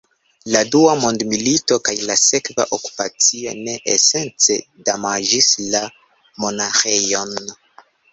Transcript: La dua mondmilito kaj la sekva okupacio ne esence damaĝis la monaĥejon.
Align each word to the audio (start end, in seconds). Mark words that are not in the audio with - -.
La 0.53 0.61
dua 0.75 0.93
mondmilito 1.01 1.75
kaj 1.89 1.93
la 2.11 2.15
sekva 2.21 2.65
okupacio 2.77 3.53
ne 3.59 3.75
esence 3.97 4.57
damaĝis 4.89 5.51
la 5.75 5.83
monaĥejon. 6.45 7.37